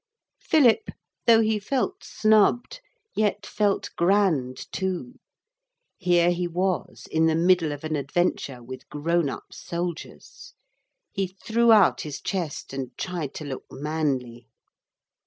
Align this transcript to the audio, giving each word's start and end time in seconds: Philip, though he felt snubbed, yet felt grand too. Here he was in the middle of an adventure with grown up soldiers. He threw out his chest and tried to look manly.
Philip, 0.39 0.89
though 1.27 1.41
he 1.41 1.59
felt 1.59 2.03
snubbed, 2.03 2.81
yet 3.15 3.45
felt 3.45 3.91
grand 3.95 4.57
too. 4.71 5.19
Here 5.99 6.31
he 6.31 6.47
was 6.47 7.05
in 7.11 7.27
the 7.27 7.35
middle 7.35 7.71
of 7.71 7.83
an 7.83 7.95
adventure 7.95 8.63
with 8.63 8.89
grown 8.89 9.29
up 9.29 9.53
soldiers. 9.53 10.55
He 11.11 11.27
threw 11.27 11.71
out 11.71 12.01
his 12.01 12.19
chest 12.19 12.73
and 12.73 12.97
tried 12.97 13.35
to 13.35 13.45
look 13.45 13.65
manly. 13.69 14.47